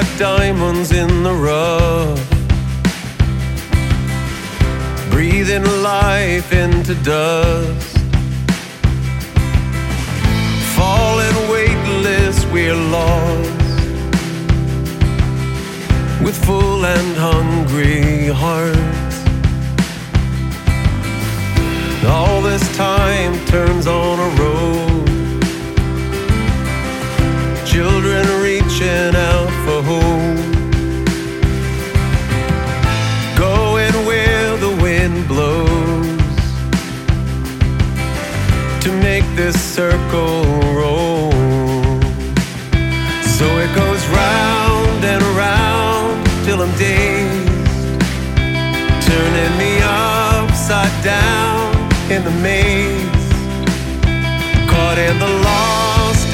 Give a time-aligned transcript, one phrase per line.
[0.00, 2.20] got diamonds in the rough.
[5.10, 7.98] Breathing life into dust.
[10.76, 13.76] Falling weightless, we're lost.
[16.24, 18.81] With full and hungry hearts.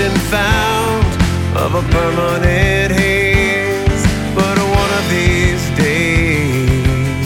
[0.09, 1.07] And found
[1.65, 4.05] of a permanent haze.
[4.35, 7.25] But one of these days,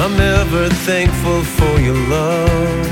[0.00, 2.86] I'm ever thankful for your love.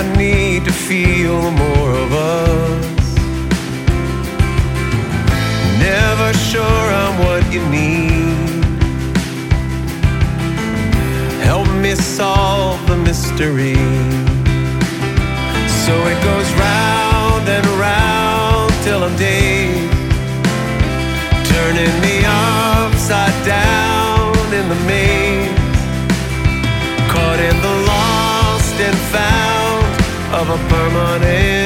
[0.00, 3.04] I need to feel more of us.
[5.90, 8.64] Never sure I'm what you need.
[11.48, 12.27] Help me solve
[13.38, 13.74] the mystery.
[15.84, 19.92] So it goes round and round till I'm dazed,
[21.48, 25.54] turning me upside down in the maze,
[27.10, 29.84] caught in the lost and found
[30.40, 31.57] of a permanent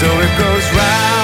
[0.00, 1.17] So it goes round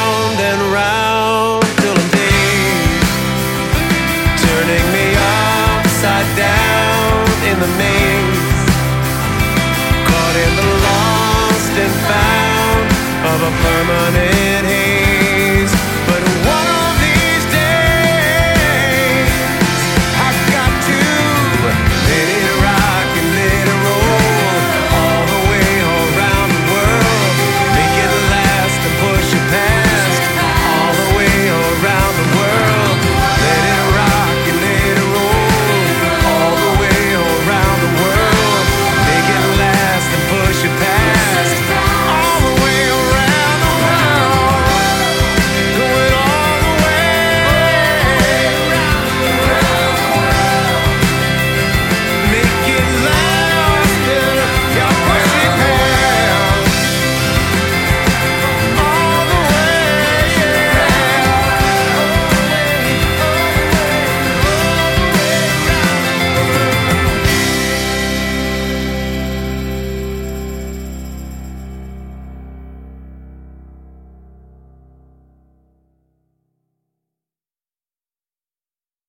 [7.55, 8.47] in the maze,
[10.09, 12.87] caught in the lost and found
[13.33, 14.44] of a permanent